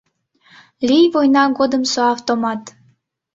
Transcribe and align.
Лий 0.87 1.05
война 1.15 1.43
годымсо 1.57 2.01
автомат! 2.13 2.61